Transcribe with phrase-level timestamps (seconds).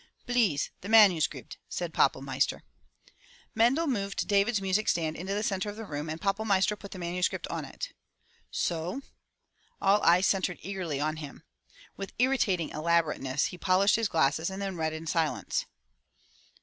[0.25, 2.61] "Blease, the manusgribt," said Pappelmeister.
[3.53, 6.97] Mendel moved David's music stand into the center of the room and Pappelmeister put the
[6.97, 7.89] manuscript on it.
[8.49, 9.03] "So!"
[9.79, 11.43] All eyes centered eagerly on him.
[11.97, 15.67] With irritating elaborateness he polished his glasses and then read in silence.